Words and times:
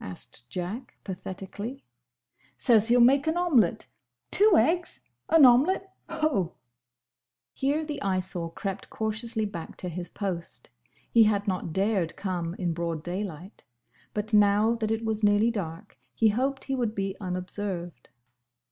asked 0.00 0.50
Jack 0.50 0.96
pathetically. 1.04 1.84
"Says 2.56 2.88
he'll 2.88 2.98
make 3.00 3.28
an 3.28 3.36
omelette! 3.36 3.86
Two 4.32 4.54
eggs! 4.56 5.02
An 5.28 5.46
omelette! 5.46 5.94
Ho!" 6.10 6.56
Here 7.54 7.84
the 7.84 8.02
Eyesore 8.02 8.50
crept 8.50 8.90
cautiously 8.90 9.46
back 9.46 9.76
to 9.76 9.88
his 9.88 10.08
post. 10.08 10.70
He 11.12 11.22
had 11.22 11.46
not 11.46 11.72
dared 11.72 12.16
come 12.16 12.54
in 12.56 12.72
broad 12.72 13.04
daylight, 13.04 13.62
but 14.14 14.34
now 14.34 14.74
that 14.74 14.90
it 14.90 15.04
was 15.04 15.22
nearly 15.22 15.52
dark 15.52 15.96
he 16.12 16.30
hoped 16.30 16.64
he 16.64 16.74
would 16.74 16.96
be 16.96 17.16
unobserved. 17.20 18.08